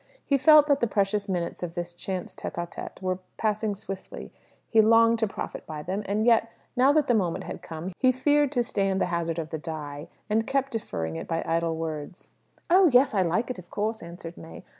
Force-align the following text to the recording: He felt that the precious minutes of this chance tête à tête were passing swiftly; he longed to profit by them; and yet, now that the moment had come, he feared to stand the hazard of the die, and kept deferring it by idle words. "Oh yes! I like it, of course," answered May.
He 0.25 0.39
felt 0.39 0.65
that 0.65 0.79
the 0.79 0.87
precious 0.87 1.29
minutes 1.29 1.61
of 1.61 1.75
this 1.75 1.93
chance 1.93 2.33
tête 2.33 2.55
à 2.55 2.67
tête 2.67 2.99
were 3.03 3.19
passing 3.37 3.75
swiftly; 3.75 4.33
he 4.67 4.81
longed 4.81 5.19
to 5.19 5.27
profit 5.27 5.63
by 5.67 5.83
them; 5.83 6.01
and 6.07 6.25
yet, 6.25 6.49
now 6.75 6.91
that 6.93 7.05
the 7.05 7.13
moment 7.13 7.43
had 7.43 7.61
come, 7.61 7.93
he 7.99 8.11
feared 8.11 8.51
to 8.53 8.63
stand 8.63 8.99
the 8.99 9.05
hazard 9.13 9.37
of 9.37 9.51
the 9.51 9.59
die, 9.59 10.07
and 10.27 10.47
kept 10.47 10.71
deferring 10.71 11.17
it 11.17 11.27
by 11.27 11.43
idle 11.45 11.75
words. 11.75 12.29
"Oh 12.67 12.87
yes! 12.87 13.13
I 13.13 13.21
like 13.21 13.51
it, 13.51 13.59
of 13.59 13.69
course," 13.69 14.01
answered 14.01 14.37
May. 14.37 14.63